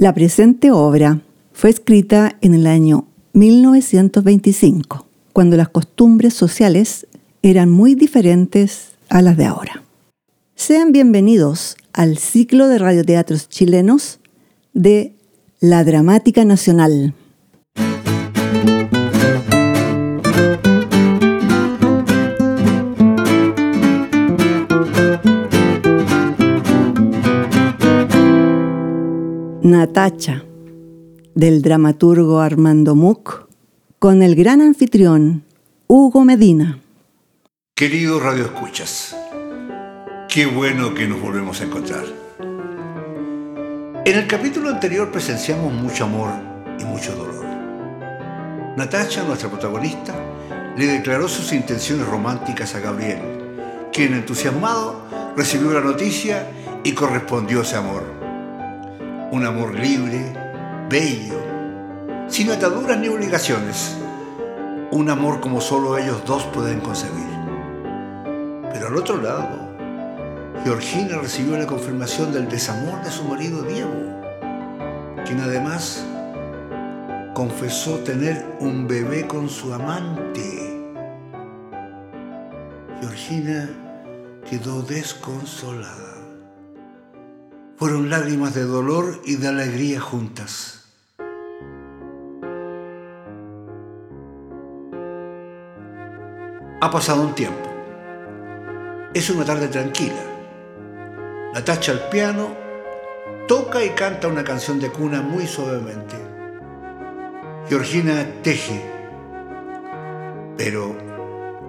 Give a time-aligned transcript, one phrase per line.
[0.00, 1.22] La presente obra
[1.52, 7.08] fue escrita en el año 1925, cuando las costumbres sociales
[7.42, 9.82] eran muy diferentes a las de ahora.
[10.54, 14.20] Sean bienvenidos al ciclo de radioteatros chilenos
[14.72, 15.16] de
[15.58, 17.12] La Dramática Nacional.
[29.68, 30.44] Natacha,
[31.34, 33.48] del dramaturgo Armando Muck,
[33.98, 35.44] con el gran anfitrión
[35.86, 36.78] Hugo Medina.
[37.74, 39.14] Queridos radioescuchas,
[40.26, 42.04] qué bueno que nos volvemos a encontrar.
[44.06, 46.30] En el capítulo anterior presenciamos mucho amor
[46.80, 47.44] y mucho dolor.
[48.74, 50.14] Natacha, nuestra protagonista,
[50.78, 53.20] le declaró sus intenciones románticas a Gabriel,
[53.92, 55.02] quien entusiasmado
[55.36, 56.50] recibió la noticia
[56.84, 58.17] y correspondió ese amor
[59.30, 60.32] un amor libre,
[60.88, 61.38] bello,
[62.28, 63.96] sin ataduras ni obligaciones,
[64.90, 67.28] un amor como solo ellos dos pueden concebir.
[68.72, 69.68] Pero al otro lado,
[70.64, 74.22] Georgina recibió la confirmación del desamor de su marido Diego,
[75.26, 76.04] quien además
[77.34, 80.80] confesó tener un bebé con su amante.
[83.00, 83.68] Georgina
[84.48, 86.17] quedó desconsolada.
[87.78, 90.84] Fueron lágrimas de dolor y de alegría juntas.
[96.80, 97.70] Ha pasado un tiempo.
[99.14, 100.20] Es una tarde tranquila.
[101.54, 102.48] Natacha al piano
[103.46, 106.16] toca y canta una canción de cuna muy suavemente.
[107.68, 108.82] Georgina teje.
[110.56, 110.96] Pero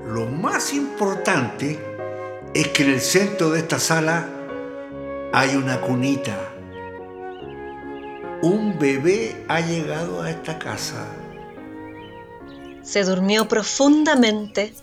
[0.08, 1.80] lo más importante
[2.56, 4.39] es que en el centro de esta sala
[5.32, 6.38] hay una cunita.
[8.42, 11.06] Un bebé ha llegado a esta casa.
[12.82, 14.74] Se durmió profundamente.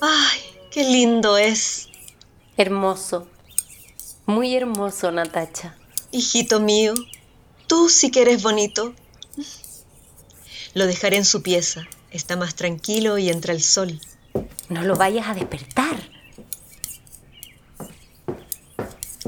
[0.00, 1.88] ¡Ay, qué lindo es!
[2.56, 3.28] Hermoso.
[4.26, 5.76] Muy hermoso, Natacha.
[6.12, 6.94] Hijito mío,
[7.66, 8.94] tú sí que eres bonito.
[10.74, 11.86] Lo dejaré en su pieza.
[12.10, 14.00] Está más tranquilo y entra el sol.
[14.68, 16.09] No lo vayas a despertar.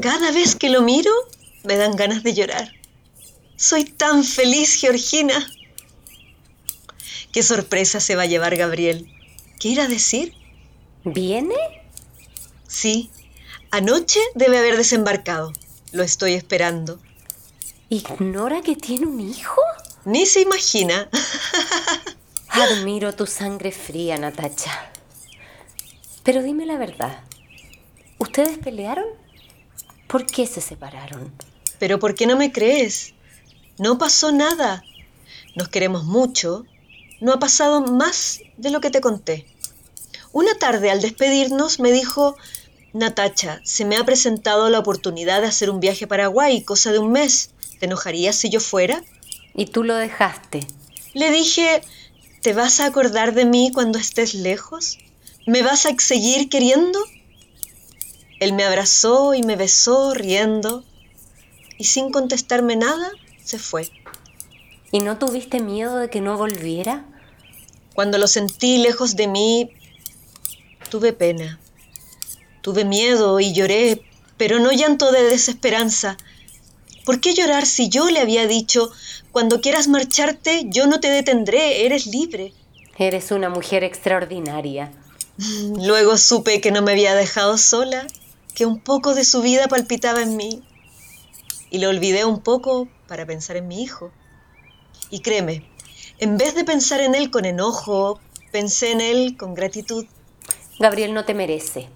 [0.02, 1.12] Cada vez que lo miro,
[1.62, 2.72] me dan ganas de llorar.
[3.54, 5.34] Soy tan feliz, Georgina.
[7.30, 9.08] ¿Qué sorpresa se va a llevar Gabriel?
[9.60, 10.34] ¿Qué irá a decir?
[11.04, 11.54] ¿Viene?
[12.66, 13.10] Sí,
[13.70, 15.52] anoche debe haber desembarcado.
[15.92, 16.98] Lo estoy esperando.
[17.88, 19.60] ¿Ignora que tiene un hijo?
[20.04, 21.08] Ni se imagina.
[22.48, 24.90] Admiro tu sangre fría, Natacha.
[26.24, 27.22] Pero dime la verdad.
[28.18, 29.21] ¿Ustedes pelearon?
[30.12, 31.32] ¿Por qué se separaron?
[31.78, 33.14] Pero ¿por qué no me crees?
[33.78, 34.84] No pasó nada.
[35.54, 36.66] Nos queremos mucho.
[37.22, 39.46] No ha pasado más de lo que te conté.
[40.30, 42.36] Una tarde al despedirnos me dijo,
[42.92, 46.98] Natacha, se me ha presentado la oportunidad de hacer un viaje a Paraguay, cosa de
[46.98, 47.48] un mes.
[47.80, 49.02] ¿Te enojarías si yo fuera?
[49.54, 50.66] Y tú lo dejaste.
[51.14, 51.80] Le dije,
[52.42, 54.98] ¿te vas a acordar de mí cuando estés lejos?
[55.46, 56.98] ¿Me vas a seguir queriendo?
[58.42, 60.82] Él me abrazó y me besó riendo
[61.78, 63.08] y sin contestarme nada
[63.44, 63.88] se fue.
[64.90, 67.04] ¿Y no tuviste miedo de que no volviera?
[67.94, 69.70] Cuando lo sentí lejos de mí,
[70.90, 71.60] tuve pena.
[72.62, 74.02] Tuve miedo y lloré,
[74.36, 76.16] pero no llanto de desesperanza.
[77.04, 78.90] ¿Por qué llorar si yo le había dicho,
[79.30, 82.52] cuando quieras marcharte, yo no te detendré, eres libre?
[82.98, 84.90] Eres una mujer extraordinaria.
[85.76, 88.04] Luego supe que no me había dejado sola
[88.54, 90.62] que un poco de su vida palpitaba en mí.
[91.70, 94.12] Y lo olvidé un poco para pensar en mi hijo.
[95.10, 95.68] Y créeme,
[96.18, 98.20] en vez de pensar en él con enojo,
[98.52, 100.06] pensé en él con gratitud.
[100.78, 101.88] Gabriel no te merece.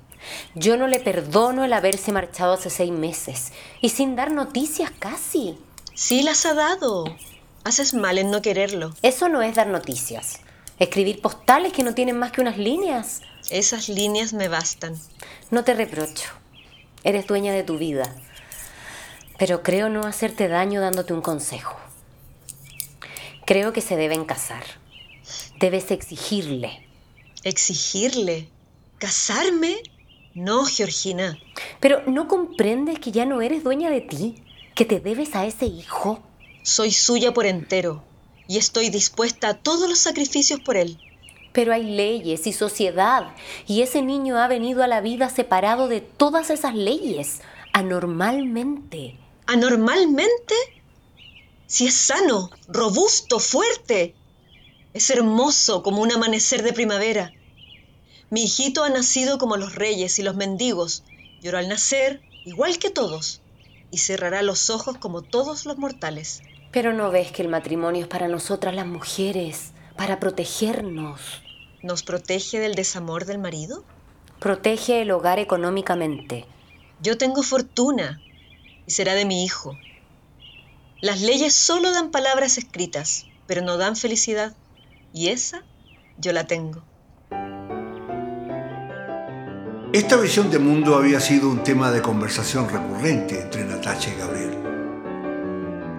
[0.55, 5.59] Yo no le perdono el haberse marchado hace seis meses y sin dar noticias casi.
[5.95, 7.05] Sí las ha dado.
[7.65, 8.95] Haces mal en no quererlo.
[9.03, 10.41] Eso no es dar noticias.
[10.79, 13.23] Escribir postales que no tienen más que unas líneas.
[13.51, 14.95] Esas líneas me bastan.
[15.51, 16.29] No te reprocho.
[17.07, 18.13] Eres dueña de tu vida.
[19.39, 21.77] Pero creo no hacerte daño dándote un consejo.
[23.45, 24.65] Creo que se deben casar.
[25.61, 26.85] Debes exigirle.
[27.45, 28.49] ¿Exigirle?
[28.99, 29.77] ¿Casarme?
[30.35, 31.39] No, Georgina.
[31.79, 34.43] Pero ¿no comprendes que ya no eres dueña de ti?
[34.75, 36.25] ¿Que te debes a ese hijo?
[36.65, 38.03] Soy suya por entero
[38.49, 40.99] y estoy dispuesta a todos los sacrificios por él.
[41.57, 43.35] Pero hay leyes y sociedad,
[43.67, 47.41] y ese niño ha venido a la vida separado de todas esas leyes,
[47.73, 49.19] anormalmente.
[49.47, 50.55] ¿Anormalmente?
[51.67, 54.15] Si es sano, robusto, fuerte.
[54.93, 57.33] Es hermoso como un amanecer de primavera.
[58.29, 61.05] Mi hijito ha nacido como los reyes y los mendigos.
[61.41, 63.41] Lloró al nacer, igual que todos,
[63.91, 66.43] y cerrará los ojos como todos los mortales.
[66.71, 71.46] Pero no ves que el matrimonio es para nosotras las mujeres, para protegernos.
[71.87, 73.85] ¿Nos protege del desamor del marido?
[74.41, 76.45] Protege el hogar económicamente.
[77.01, 78.21] Yo tengo fortuna
[78.89, 79.79] y será de mi hijo.
[81.01, 84.53] Las leyes solo dan palabras escritas, pero no dan felicidad.
[85.13, 85.63] Y esa
[86.19, 86.83] yo la tengo.
[89.93, 94.59] Esta visión de mundo había sido un tema de conversación recurrente entre Natacha y Gabriel.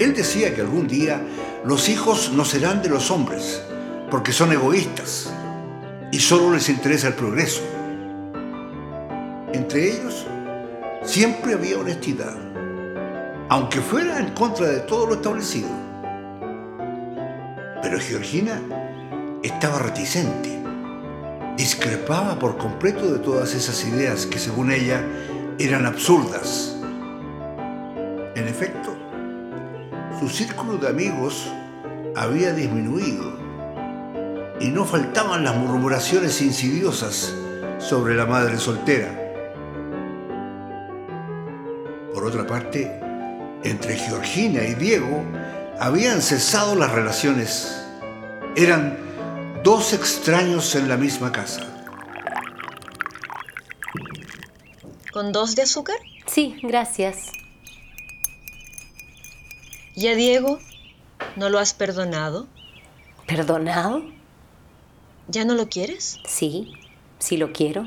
[0.01, 1.25] Él decía que algún día
[1.63, 3.61] los hijos no serán de los hombres,
[4.11, 5.31] porque son egoístas
[6.11, 7.61] y solo les interesa el progreso.
[9.53, 10.25] Entre ellos
[11.03, 12.35] siempre había honestidad,
[13.49, 15.69] aunque fuera en contra de todo lo establecido.
[17.81, 18.61] Pero Georgina
[19.43, 20.61] estaba reticente,
[21.55, 25.03] discrepaba por completo de todas esas ideas que según ella
[25.59, 26.75] eran absurdas.
[28.35, 28.95] En efecto,
[30.19, 31.51] su círculo de amigos
[32.15, 33.46] había disminuido
[34.59, 37.33] y no faltaban las murmuraciones insidiosas
[37.79, 39.09] sobre la madre soltera.
[42.13, 42.99] Por otra parte,
[43.63, 45.23] entre Georgina y Diego
[45.79, 47.83] habían cesado las relaciones.
[48.55, 48.97] Eran
[49.63, 51.61] dos extraños en la misma casa.
[55.11, 55.97] ¿Con dos de azúcar?
[56.25, 57.31] Sí, gracias.
[59.95, 60.59] ¿Y a Diego?
[61.35, 62.47] ¿No lo has perdonado?
[63.27, 64.16] ¿Perdonado?
[65.29, 66.19] ¿Ya no lo quieres?
[66.25, 66.73] Sí,
[67.19, 67.83] sí lo quiero.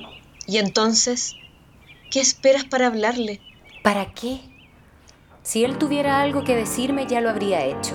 [0.46, 1.36] ¿Y entonces?
[2.10, 3.40] ¿Qué esperas para hablarle?
[3.82, 4.40] ¿Para qué?
[5.42, 7.94] Si él tuviera algo que decirme, ya lo habría hecho.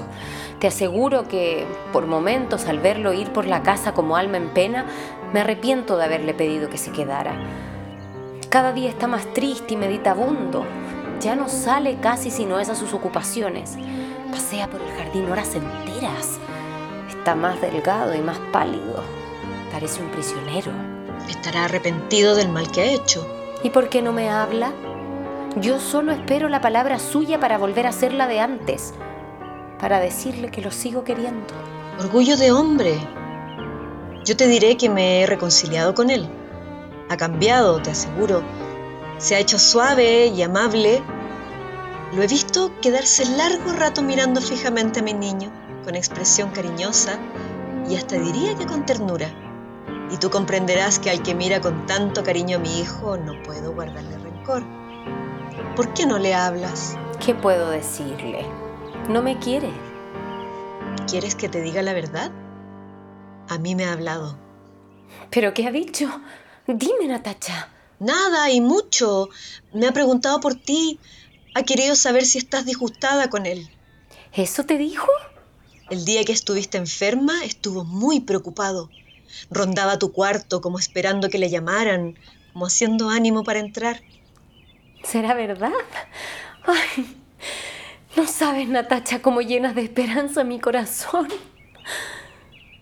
[0.60, 4.88] Te aseguro que, por momentos, al verlo ir por la casa como alma en pena,
[5.32, 7.40] me arrepiento de haberle pedido que se quedara.
[8.50, 10.66] Cada día está más triste y meditabundo.
[11.20, 13.78] Ya no sale casi si no es a sus ocupaciones.
[14.32, 16.40] Pasea por el jardín horas enteras.
[17.10, 19.25] Está más delgado y más pálido.
[19.76, 20.72] Parece un prisionero.
[21.28, 23.28] Estará arrepentido del mal que ha hecho.
[23.62, 24.72] ¿Y por qué no me habla?
[25.58, 28.94] Yo solo espero la palabra suya para volver a ser la de antes,
[29.78, 31.54] para decirle que lo sigo queriendo.
[32.00, 32.98] Orgullo de hombre.
[34.24, 36.30] Yo te diré que me he reconciliado con él.
[37.10, 38.44] Ha cambiado, te aseguro.
[39.18, 41.04] Se ha hecho suave y amable
[42.14, 45.52] lo he visto quedarse largo rato mirando fijamente a mi niño,
[45.84, 47.20] con expresión cariñosa
[47.90, 49.45] y hasta diría que con ternura.
[50.12, 53.74] Y tú comprenderás que al que mira con tanto cariño a mi hijo no puedo
[53.74, 54.64] guardarle rencor.
[55.76, 56.98] ¿Por qué no le hablas?
[57.24, 58.46] ¿Qué puedo decirle?
[59.10, 59.72] No me quiere.
[61.08, 62.32] ¿Quieres que te diga la verdad?
[63.50, 64.38] A mí me ha hablado.
[65.32, 66.10] ¿Pero qué ha dicho?
[66.68, 67.70] Dime, Natacha.
[68.00, 69.30] Nada y mucho.
[69.74, 71.00] Me ha preguntado por ti.
[71.54, 73.70] Ha querido saber si estás disgustada con él.
[74.34, 75.08] ¿Eso te dijo?
[75.90, 78.90] El día que estuviste enferma estuvo muy preocupado.
[79.52, 82.18] Rondaba tu cuarto como esperando que le llamaran,
[82.54, 84.02] como haciendo ánimo para entrar.
[85.04, 85.72] ¿Será verdad?
[86.66, 87.16] Ay,
[88.16, 91.28] no sabes, Natacha, cómo llenas de esperanza mi corazón.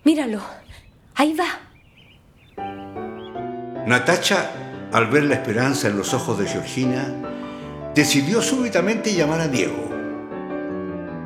[0.04, 0.40] Míralo,
[1.14, 1.60] ahí va.
[3.86, 4.50] Natacha,
[4.92, 7.12] al ver la esperanza en los ojos de Georgina,
[7.94, 9.90] decidió súbitamente llamar a Diego.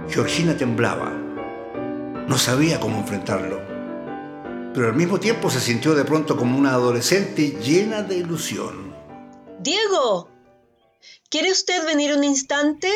[0.08, 1.12] Georgina temblaba.
[2.26, 3.67] No sabía cómo enfrentarlo.
[4.78, 8.94] Pero al mismo tiempo se sintió de pronto como una adolescente llena de ilusión.
[9.58, 10.28] Diego,
[11.28, 12.88] ¿quiere usted venir un instante?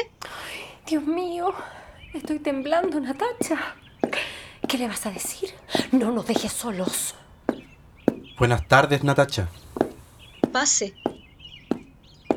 [0.87, 1.53] Dios mío,
[2.15, 3.75] estoy temblando, Natacha.
[4.69, 5.55] ¿Qué le vas a decir?
[5.91, 7.17] No nos dejes solos.
[8.39, 9.49] Buenas tardes, Natacha.
[10.53, 10.95] Pase.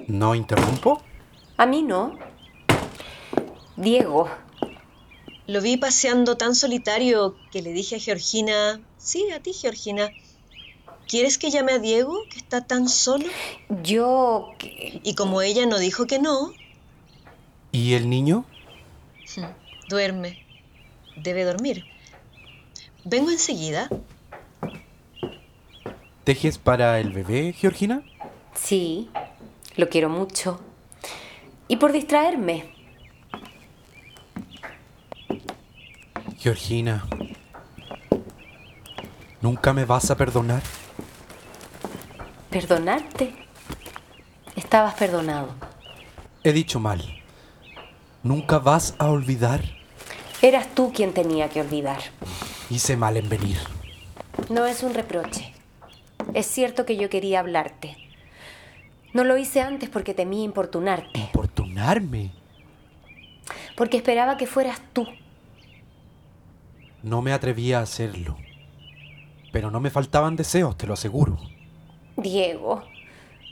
[0.07, 1.03] ¿No interrumpo?
[1.57, 2.17] A mí no.
[3.77, 4.27] Diego.
[5.47, 10.09] Lo vi paseando tan solitario que le dije a Georgina, sí, a ti, Georgina,
[11.07, 13.25] ¿quieres que llame a Diego, que está tan solo?
[13.83, 14.51] Yo...
[14.59, 16.51] Y como ella no dijo que no...
[17.71, 18.45] ¿Y el niño?
[19.89, 20.45] Duerme.
[21.17, 21.85] Debe dormir.
[23.03, 23.89] Vengo enseguida.
[26.23, 28.03] ¿Tejes para el bebé, Georgina?
[28.55, 29.09] Sí,
[29.75, 30.59] lo quiero mucho.
[31.67, 32.74] Y por distraerme.
[36.37, 37.05] Georgina,
[39.41, 40.61] ¿nunca me vas a perdonar?
[42.49, 43.33] ¿Perdonarte?
[44.55, 45.49] Estabas perdonado.
[46.43, 47.01] He dicho mal.
[48.23, 49.61] ¿Nunca vas a olvidar?
[50.41, 51.99] Eras tú quien tenía que olvidar.
[52.69, 53.57] Hice mal en venir.
[54.49, 55.53] No es un reproche.
[56.33, 57.97] Es cierto que yo quería hablarte.
[59.13, 61.17] No lo hice antes porque temía importunarte.
[61.17, 62.31] ¿Importunarme?
[63.75, 65.07] Porque esperaba que fueras tú.
[67.05, 68.35] No me atrevía a hacerlo.
[69.51, 71.37] Pero no me faltaban deseos, te lo aseguro.
[72.17, 72.83] Diego.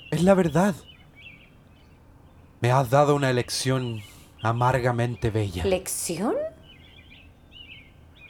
[0.09, 0.73] Es la verdad.
[2.61, 4.01] Me has dado una elección
[4.41, 5.65] amargamente bella.
[5.65, 6.33] ¿Lección?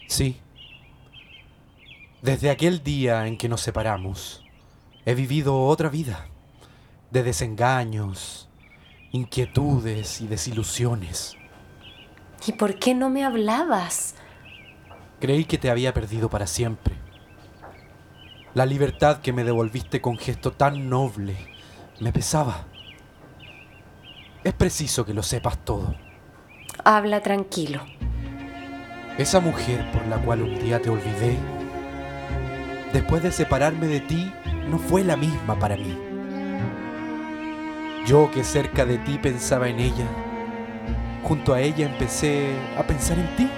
[0.07, 0.35] Sí.
[2.21, 4.43] Desde aquel día en que nos separamos,
[5.05, 6.25] he vivido otra vida,
[7.11, 8.49] de desengaños,
[9.13, 11.37] inquietudes y desilusiones.
[12.45, 14.15] ¿Y por qué no me hablabas?
[15.23, 16.95] Creí que te había perdido para siempre.
[18.53, 21.37] La libertad que me devolviste con gesto tan noble
[22.01, 22.65] me pesaba.
[24.43, 25.95] Es preciso que lo sepas todo.
[26.83, 27.85] Habla tranquilo.
[29.17, 31.37] Esa mujer por la cual un día te olvidé,
[32.91, 34.29] después de separarme de ti,
[34.67, 35.97] no fue la misma para mí.
[38.05, 40.05] Yo que cerca de ti pensaba en ella,
[41.23, 43.49] junto a ella empecé a pensar en ti.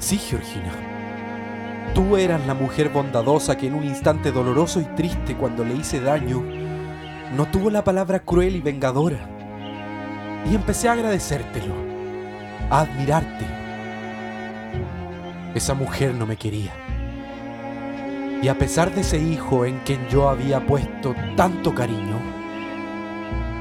[0.00, 0.72] Sí, Georgina.
[1.94, 6.00] Tú eras la mujer bondadosa que en un instante doloroso y triste cuando le hice
[6.00, 6.42] daño,
[7.36, 9.28] no tuvo la palabra cruel y vengadora.
[10.50, 11.74] Y empecé a agradecértelo,
[12.70, 13.44] a admirarte.
[15.54, 16.72] Esa mujer no me quería.
[18.42, 22.16] Y a pesar de ese hijo en quien yo había puesto tanto cariño,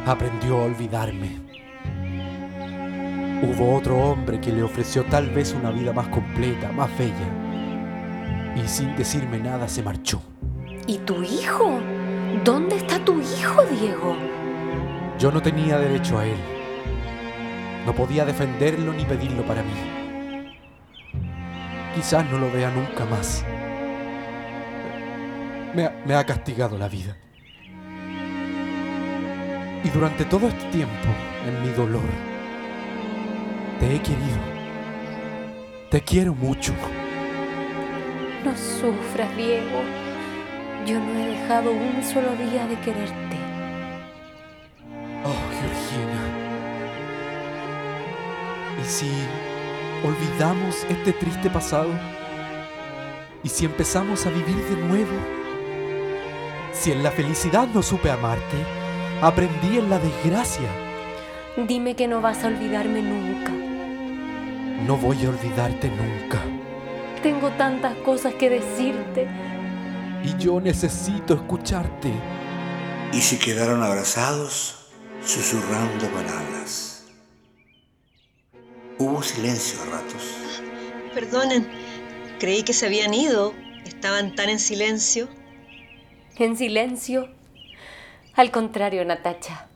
[0.05, 1.48] aprendió a olvidarme.
[3.41, 8.67] Hubo otro hombre que le ofreció tal vez una vida más completa, más bella, y
[8.67, 10.21] sin decirme nada se marchó.
[10.87, 11.79] ¿Y tu hijo?
[12.43, 14.17] ¿Dónde está tu hijo, Diego?
[15.17, 16.37] Yo no tenía derecho a él.
[17.85, 19.71] No podía defenderlo ni pedirlo para mí.
[21.95, 23.45] Quizás no lo vea nunca más.
[25.73, 27.15] Me ha, me ha castigado la vida.
[29.81, 31.07] Y durante todo este tiempo,
[31.47, 32.28] en mi dolor,
[33.79, 34.39] te he querido.
[35.89, 36.73] Te quiero mucho.
[38.43, 39.81] No sufras, Diego.
[40.85, 43.37] Yo no he dejado un solo día de quererte.
[45.23, 46.21] Oh, Georgina.
[48.81, 49.11] ¿Y si
[50.05, 51.89] olvidamos este triste pasado?
[53.43, 55.17] ¿Y si empezamos a vivir de nuevo?
[56.71, 58.57] Si en la felicidad no supe amarte,
[59.21, 60.69] aprendí en la desgracia.
[61.67, 63.58] Dime que no vas a olvidarme nunca.
[64.89, 66.41] No voy a olvidarte nunca.
[67.21, 69.27] Tengo tantas cosas que decirte.
[70.23, 72.11] Y yo necesito escucharte.
[73.13, 74.87] Y se quedaron abrazados,
[75.23, 77.05] susurrando palabras.
[78.97, 80.23] Hubo silencio a ratos.
[81.13, 81.69] Perdonen,
[82.39, 83.53] creí que se habían ido.
[83.85, 85.29] Estaban tan en silencio.
[86.37, 87.29] En silencio.
[88.33, 89.67] Al contrario, Natacha.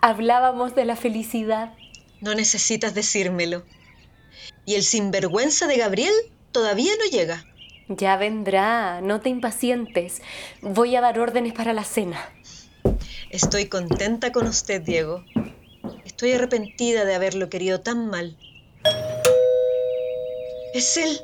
[0.00, 1.74] Hablábamos de la felicidad.
[2.20, 3.62] No necesitas decírmelo.
[4.64, 6.14] Y el sinvergüenza de Gabriel
[6.52, 7.44] todavía no llega.
[7.88, 10.22] Ya vendrá, no te impacientes.
[10.60, 12.18] Voy a dar órdenes para la cena.
[13.30, 15.24] Estoy contenta con usted, Diego.
[16.04, 18.36] Estoy arrepentida de haberlo querido tan mal.
[20.74, 21.20] Es él.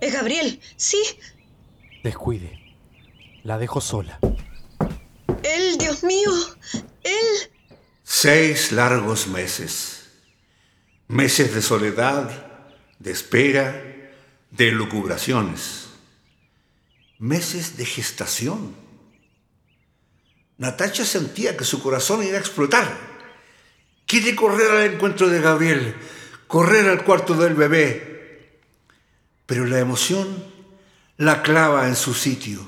[0.00, 1.02] Es Gabriel, sí.
[2.02, 2.58] Descuide.
[3.42, 4.18] La dejo sola.
[5.42, 6.30] Él, Dios mío.
[7.02, 7.50] Él.
[8.02, 9.95] Seis largos meses.
[11.08, 12.30] Meses de soledad,
[12.98, 13.82] de espera,
[14.50, 15.86] de lucubraciones.
[17.18, 18.74] Meses de gestación.
[20.58, 22.96] Natacha sentía que su corazón iba a explotar.
[24.06, 25.94] Quiere correr al encuentro de Gabriel,
[26.46, 28.60] correr al cuarto del bebé.
[29.46, 30.44] Pero la emoción
[31.18, 32.60] la clava en su sitio.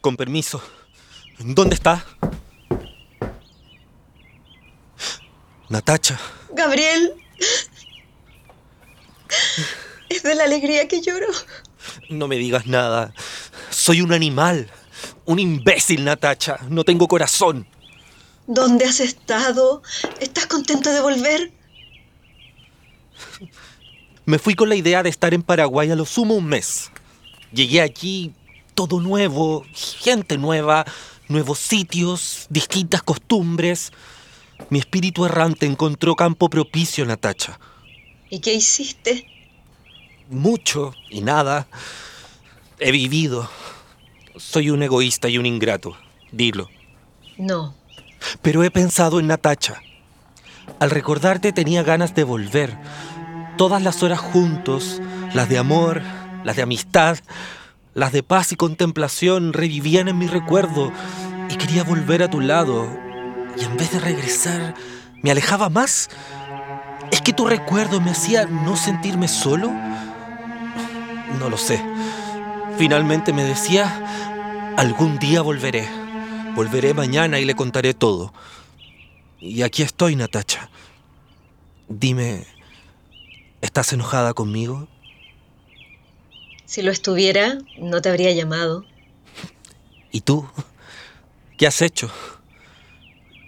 [0.00, 0.62] Con permiso.
[1.38, 2.04] ¿Dónde está?
[5.68, 6.18] Natacha.
[6.52, 7.14] Gabriel.
[10.08, 11.28] Es de la alegría que lloro.
[12.08, 13.14] No me digas nada.
[13.70, 14.70] Soy un animal.
[15.24, 16.58] Un imbécil, Natacha.
[16.68, 17.66] No tengo corazón.
[18.46, 19.82] ¿Dónde has estado?
[20.18, 21.52] ¿Estás contento de volver?
[24.24, 26.90] Me fui con la idea de estar en Paraguay a lo sumo un mes.
[27.52, 28.32] Llegué allí
[28.74, 30.84] todo nuevo, gente nueva,
[31.28, 33.92] nuevos sitios, distintas costumbres.
[34.68, 37.58] Mi espíritu errante encontró campo propicio, Natacha.
[38.28, 39.26] ¿Y qué hiciste?
[40.28, 41.66] Mucho y nada.
[42.78, 43.50] He vivido.
[44.36, 45.96] Soy un egoísta y un ingrato.
[46.30, 46.68] Dilo.
[47.36, 47.74] No.
[48.42, 49.82] Pero he pensado en Natacha.
[50.78, 52.78] Al recordarte tenía ganas de volver.
[53.56, 55.00] Todas las horas juntos,
[55.34, 56.02] las de amor,
[56.44, 57.18] las de amistad,
[57.94, 60.92] las de paz y contemplación revivían en mi recuerdo
[61.50, 62.88] y quería volver a tu lado.
[63.56, 64.74] Y en vez de regresar,
[65.22, 66.08] me alejaba más.
[67.10, 69.70] ¿Es que tu recuerdo me hacía no sentirme solo?
[71.38, 71.82] No lo sé.
[72.78, 75.88] Finalmente me decía, algún día volveré.
[76.54, 78.32] Volveré mañana y le contaré todo.
[79.40, 80.70] Y aquí estoy, Natacha.
[81.88, 82.46] Dime,
[83.60, 84.88] ¿estás enojada conmigo?
[86.66, 88.84] Si lo estuviera, no te habría llamado.
[90.12, 90.48] ¿Y tú?
[91.58, 92.10] ¿Qué has hecho?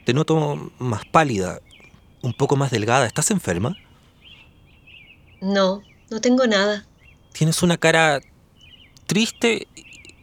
[0.05, 1.61] Te noto más pálida,
[2.23, 3.07] un poco más delgada.
[3.07, 3.77] ¿Estás enferma?
[5.41, 6.87] No, no tengo nada.
[7.33, 8.21] Tienes una cara
[9.07, 9.67] triste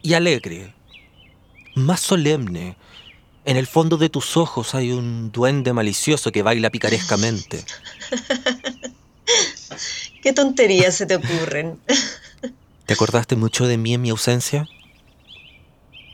[0.02, 0.74] y alegre,
[1.76, 2.76] más solemne.
[3.46, 7.64] En el fondo de tus ojos hay un duende malicioso que baila picarescamente.
[10.22, 11.80] ¿Qué tonterías se te ocurren?
[12.86, 14.68] ¿Te acordaste mucho de mí en mi ausencia?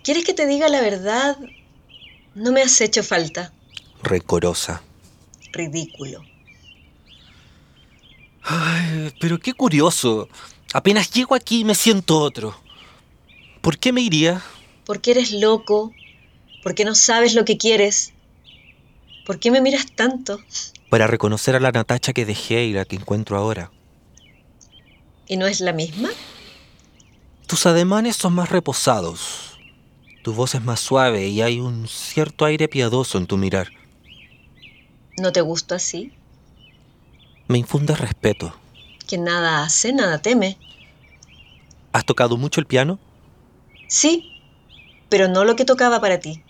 [0.03, 1.37] ¿Quieres que te diga la verdad?
[2.35, 3.51] No me has hecho falta.
[4.03, 4.81] Recorosa.
[5.53, 6.21] Ridículo.
[8.43, 10.27] Ay, pero qué curioso.
[10.73, 12.55] Apenas llego aquí me siento otro.
[13.61, 14.41] ¿Por qué me iría?
[14.85, 15.93] Porque eres loco,
[16.61, 18.13] porque no sabes lo que quieres.
[19.25, 20.39] ¿Por qué me miras tanto?
[20.89, 23.71] Para reconocer a la Natacha que dejé y la que encuentro ahora.
[25.27, 26.09] ¿Y no es la misma?
[27.47, 29.54] Tus ademanes son más reposados.
[30.25, 33.69] Tu voz es más suave y hay un cierto aire piadoso en tu mirar.
[35.19, 36.13] ¿No te gusto así?
[37.47, 38.51] Me infunde respeto.
[39.07, 40.57] Quien nada hace, nada teme.
[41.93, 42.97] ¿Has tocado mucho el piano?
[43.87, 44.41] Sí,
[45.09, 46.41] pero no lo que tocaba para ti.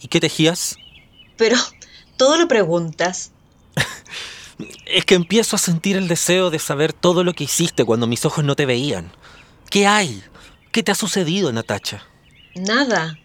[0.00, 0.76] ¿Y qué tejías?
[1.36, 1.56] Pero
[2.16, 3.32] todo lo preguntas.
[4.86, 8.24] Es que empiezo a sentir el deseo de saber todo lo que hiciste cuando mis
[8.24, 9.10] ojos no te veían.
[9.70, 10.22] ¿Qué hay?
[10.76, 12.06] ¿Qué te ha sucedido, Natacha?
[12.54, 13.18] Nada.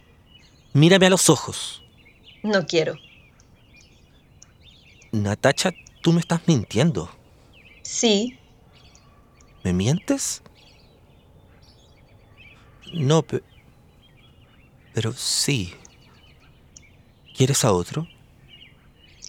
[0.72, 1.84] Mírame a los ojos.
[2.44, 2.96] No quiero.
[5.12, 7.12] Natacha, tú me estás mintiendo.
[7.84, 8.40] Sí,
[9.66, 10.42] ¿Me mientes?
[12.94, 13.44] No, pe-
[14.94, 15.74] pero sí.
[17.36, 18.08] ¿Quieres a otro?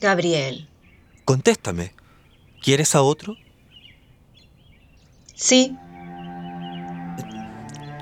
[0.00, 0.68] Gabriel.
[1.24, 1.92] Contéstame.
[2.62, 3.36] ¿Quieres a otro?
[5.34, 5.76] Sí,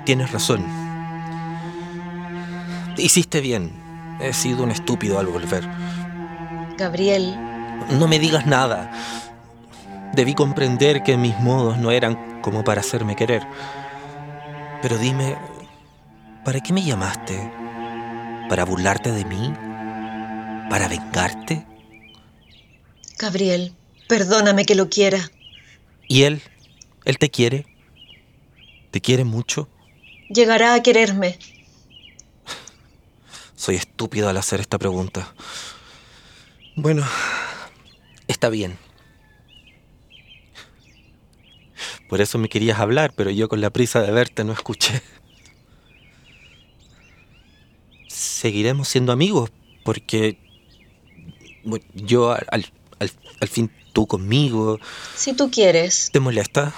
[0.05, 0.65] Tienes razón.
[2.97, 3.71] Hiciste bien.
[4.19, 5.67] He sido un estúpido al volver.
[6.77, 7.35] Gabriel.
[7.91, 8.91] No me digas nada.
[10.13, 13.47] Debí comprender que mis modos no eran como para hacerme querer.
[14.81, 15.37] Pero dime,
[16.43, 17.51] ¿para qué me llamaste?
[18.49, 19.53] ¿Para burlarte de mí?
[20.69, 21.65] ¿Para vengarte?
[23.17, 23.73] Gabriel,
[24.07, 25.19] perdóname que lo quiera.
[26.07, 26.41] ¿Y él?
[27.05, 27.65] ¿Él te quiere?
[28.91, 29.69] ¿Te quiere mucho?
[30.33, 31.37] Llegará a quererme.
[33.55, 35.33] Soy estúpido al hacer esta pregunta.
[36.75, 37.05] Bueno,
[38.27, 38.77] está bien.
[42.09, 45.01] Por eso me querías hablar, pero yo con la prisa de verte no escuché.
[48.07, 49.51] Seguiremos siendo amigos,
[49.83, 50.37] porque
[51.63, 52.47] bueno, yo al,
[52.99, 54.79] al- fin tú conmigo.
[55.15, 56.09] Si tú quieres.
[56.11, 56.73] ¿Te molesta?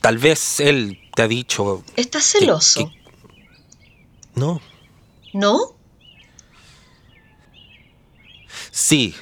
[0.00, 1.84] Tal vez él te ha dicho...
[1.96, 2.88] ¿Estás que- celoso?
[2.88, 3.02] que-
[4.34, 4.60] No,
[5.32, 5.76] ¿No?
[8.70, 9.14] Sí.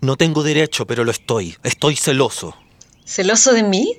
[0.00, 1.56] No tengo derecho, pero lo estoy.
[1.62, 2.56] Estoy celoso.
[3.04, 3.98] ¿Celoso de mí?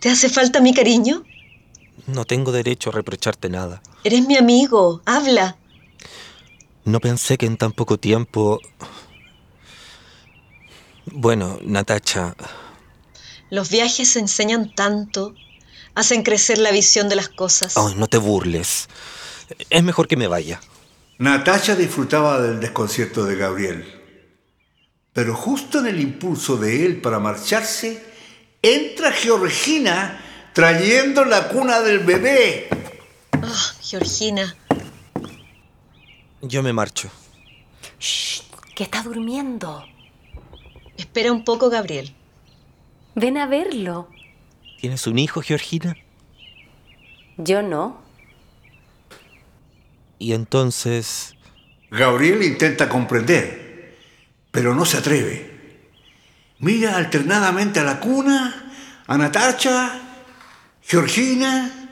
[0.00, 1.24] ¿Te hace falta mi cariño?
[2.06, 3.82] No tengo derecho a reprocharte nada.
[4.04, 5.02] Eres mi amigo.
[5.04, 5.56] Habla.
[6.84, 8.60] No pensé que en tan poco tiempo...
[11.10, 12.34] Bueno, Natacha,
[13.50, 15.34] Los viajes enseñan tanto.
[15.98, 17.76] Hacen crecer la visión de las cosas.
[17.76, 18.88] ay, no te burles.
[19.68, 20.60] Es mejor que me vaya.
[21.18, 23.84] Natacha disfrutaba del desconcierto de Gabriel.
[25.12, 28.00] Pero justo en el impulso de él para marcharse,
[28.62, 30.20] entra Georgina
[30.52, 32.68] trayendo la cuna del bebé.
[33.32, 34.56] Ah, Georgina.
[36.42, 37.10] Yo me marcho.
[37.98, 38.42] Shh,
[38.76, 39.84] que está durmiendo.
[40.96, 42.14] Espera un poco, Gabriel.
[43.16, 44.08] Ven a verlo.
[44.80, 45.96] ¿Tienes un hijo, Georgina?
[47.36, 48.00] Yo no.
[50.18, 51.34] Y entonces...
[51.90, 53.96] Gabriel intenta comprender,
[54.52, 55.82] pero no se atreve.
[56.60, 58.72] Mira alternadamente a la cuna,
[59.06, 60.00] a Natacha,
[60.82, 61.88] Georgina.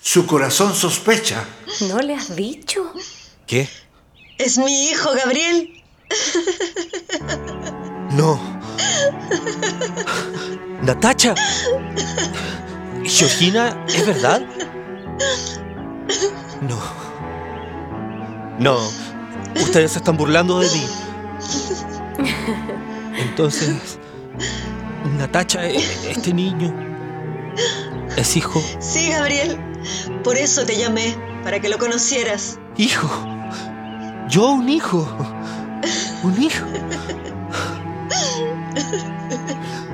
[0.00, 1.44] Su corazón sospecha.
[1.88, 2.92] ¿No le has dicho?
[3.46, 3.68] ¿Qué?
[4.38, 5.82] Es mi hijo, Gabriel.
[8.12, 8.61] No.
[10.82, 11.34] Natacha.
[13.04, 14.42] Georgina, ¿es verdad?
[16.60, 16.78] No.
[18.58, 18.78] No.
[19.60, 20.86] Ustedes se están burlando de mí.
[23.18, 23.98] Entonces,
[25.18, 25.76] Natacha, e-
[26.10, 26.72] este niño,
[28.16, 28.62] es hijo.
[28.78, 29.58] Sí, Gabriel.
[30.22, 32.58] Por eso te llamé, para que lo conocieras.
[32.76, 33.08] Hijo.
[34.28, 35.06] Yo un hijo.
[36.22, 36.64] Un hijo.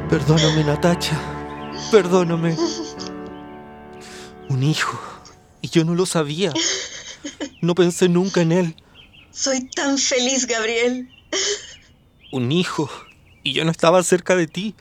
[0.09, 1.19] Perdóname, Natacha.
[1.91, 2.57] Perdóname.
[4.49, 4.99] Un hijo.
[5.61, 6.53] Y yo no lo sabía.
[7.61, 8.77] No pensé nunca en él.
[9.31, 11.09] Soy tan feliz, Gabriel.
[12.33, 12.89] Un hijo.
[13.43, 14.75] Y yo no estaba cerca de ti.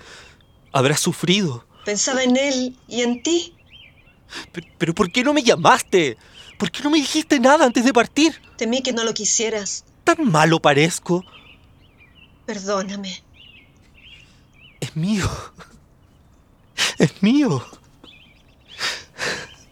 [0.71, 1.65] Habrás sufrido.
[1.85, 3.53] Pensaba en él y en ti.
[4.51, 6.17] Pe- Pero ¿por qué no me llamaste?
[6.57, 8.39] ¿Por qué no me dijiste nada antes de partir?
[8.57, 9.85] Temí que no lo quisieras.
[10.03, 11.23] ¿Tan malo parezco?
[12.45, 13.23] Perdóname.
[14.87, 15.29] Es mío.
[16.97, 17.61] Es mío.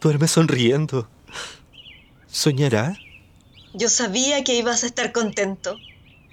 [0.02, 1.08] Duerme sonriendo.
[2.26, 2.98] ¿Soñará?
[3.72, 5.78] Yo sabía que ibas a estar contento.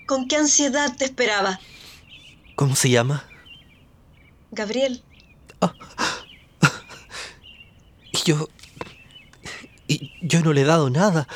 [0.06, 1.62] ¿Con qué ansiedad te esperaba?
[2.56, 3.26] ¿Cómo se llama?
[4.52, 5.02] Gabriel,
[8.12, 8.50] Y yo...
[9.88, 11.28] Y yo no le he dado nada.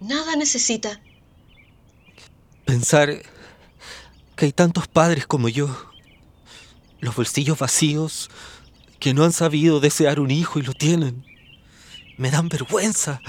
[0.00, 1.00] nada necesita.
[2.66, 3.22] Pensar
[4.36, 5.91] que hay tantos padres como yo.
[7.02, 8.30] Los bolsillos vacíos
[9.00, 11.26] que no han sabido desear un hijo y lo tienen.
[12.16, 13.20] Me dan vergüenza.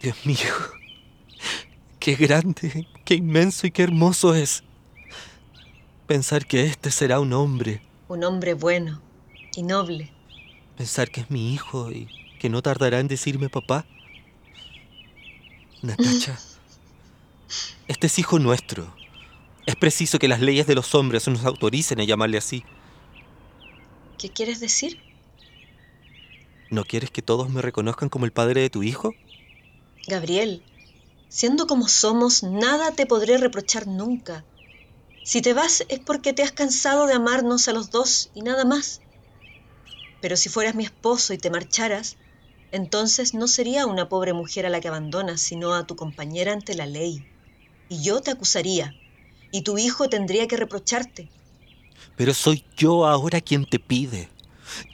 [0.00, 0.54] Dios mío.
[1.98, 4.62] Qué grande, qué inmenso y qué hermoso es.
[6.06, 7.82] Pensar que este será un hombre.
[8.06, 9.02] Un hombre bueno
[9.56, 10.12] y noble.
[10.76, 13.84] Pensar que es mi hijo y que no tardará en decirme papá.
[15.82, 16.38] Natacha,
[17.88, 19.01] este es hijo nuestro.
[19.66, 22.64] Es preciso que las leyes de los hombres nos autoricen a llamarle así.
[24.18, 24.98] ¿Qué quieres decir?
[26.70, 29.14] ¿No quieres que todos me reconozcan como el padre de tu hijo?
[30.08, 30.62] Gabriel,
[31.28, 34.44] siendo como somos, nada te podré reprochar nunca.
[35.22, 38.64] Si te vas es porque te has cansado de amarnos a los dos y nada
[38.64, 39.00] más.
[40.20, 42.16] Pero si fueras mi esposo y te marcharas,
[42.72, 46.74] entonces no sería una pobre mujer a la que abandonas, sino a tu compañera ante
[46.74, 47.22] la ley.
[47.88, 48.96] Y yo te acusaría,
[49.52, 51.28] y tu hijo tendría que reprocharte.
[52.16, 54.28] Pero soy yo ahora quien te pide,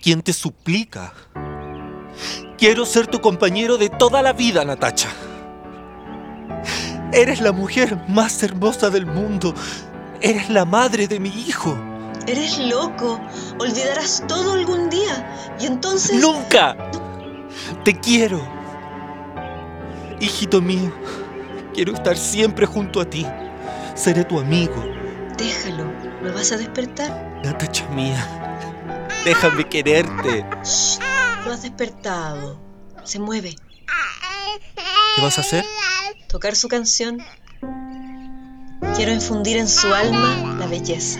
[0.03, 1.15] quien te suplica.
[2.59, 5.09] Quiero ser tu compañero de toda la vida, Natacha.
[7.13, 9.55] Eres la mujer más hermosa del mundo.
[10.21, 11.79] Eres la madre de mi hijo.
[12.27, 13.19] Eres loco,
[13.59, 16.21] olvidarás todo algún día, y entonces...
[16.21, 16.77] ¡Nunca!
[17.85, 18.39] Te quiero.
[20.21, 20.93] Hijito mío,
[21.73, 23.25] quiero estar siempre junto a ti.
[23.99, 24.81] Seré tu amigo.
[25.37, 27.41] Déjalo, ¿lo vas a despertar?
[27.43, 28.25] Natacha mía,
[29.25, 30.47] déjame quererte.
[30.63, 31.01] Shh,
[31.45, 32.61] lo has despertado.
[33.03, 33.57] Se mueve.
[35.17, 35.65] ¿Qué vas a hacer?
[36.29, 37.19] Tocar su canción.
[38.95, 41.19] Quiero infundir en su alma la belleza.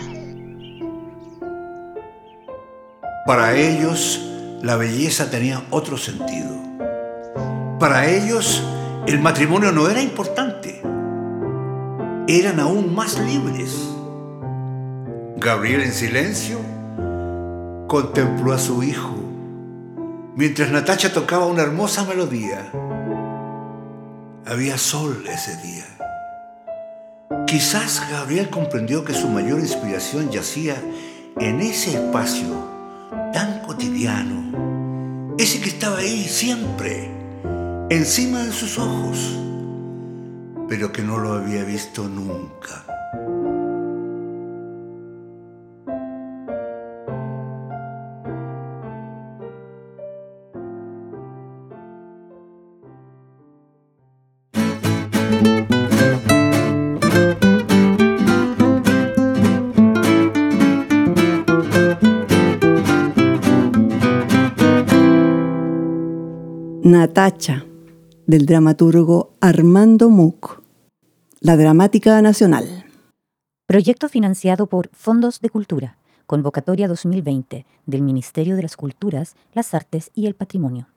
[3.25, 4.21] Para ellos,
[4.61, 6.57] la belleza tenía otro sentido.
[7.77, 8.63] Para ellos,
[9.05, 10.48] el matrimonio no era importante.
[12.31, 13.75] Eran aún más libres.
[15.37, 16.59] Gabriel en silencio
[17.87, 19.15] contempló a su hijo
[20.35, 22.71] mientras Natacha tocaba una hermosa melodía.
[24.45, 25.85] Había sol ese día.
[27.47, 30.75] Quizás Gabriel comprendió que su mayor inspiración yacía
[31.39, 32.45] en ese espacio
[33.33, 37.09] tan cotidiano, ese que estaba ahí siempre,
[37.89, 39.48] encima de sus ojos,
[40.69, 42.85] pero que no lo había visto nunca.
[66.83, 67.65] Natacha,
[68.27, 70.58] del dramaturgo Armando Muc.
[71.41, 72.83] La Dramática Nacional.
[73.65, 75.97] Proyecto financiado por Fondos de Cultura.
[76.25, 80.89] Convocatoria 2020 del Ministerio de las Culturas, las Artes y el Patrimonio.